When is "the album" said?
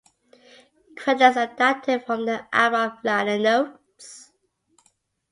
2.25-2.97